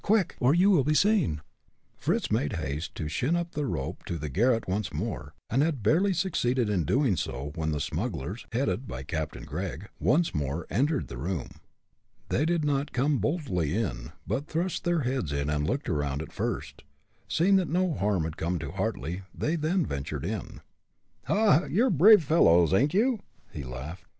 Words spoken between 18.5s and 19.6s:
to Hartly, they